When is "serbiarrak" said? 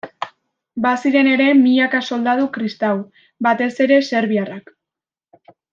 4.11-4.77